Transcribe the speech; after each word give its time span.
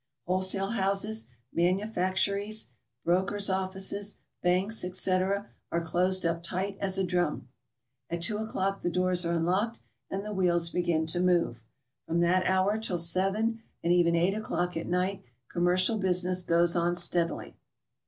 Wholesale 0.25 0.71
houses, 0.71 1.27
manufactories, 1.53 2.71
brokers' 3.05 3.51
offices, 3.51 4.17
banks, 4.41 4.83
etc., 4.83 5.51
are 5.71 5.85
closed 5.85 6.25
up 6.25 6.41
tight 6.41 6.75
as 6.81 6.97
a 6.97 7.03
drum. 7.03 7.49
At 8.09 8.23
2 8.23 8.37
o'clock 8.39 8.81
the 8.81 8.89
doors 8.89 9.27
are 9.27 9.33
unlocked, 9.33 9.79
and 10.09 10.25
the 10.25 10.33
wheels 10.33 10.71
begin 10.71 11.05
to 11.05 11.19
move. 11.19 11.61
From 12.07 12.19
that 12.21 12.47
hour 12.47 12.79
till 12.79 12.97
7 12.97 13.61
and 13.83 13.93
even 13.93 14.15
8 14.15 14.33
o'clock 14.33 14.75
at 14.75 14.87
night 14.87 15.23
commercial 15.49 15.99
business 15.99 16.41
goes 16.41 16.75
on 16.75 16.95
steadily. 16.95 17.55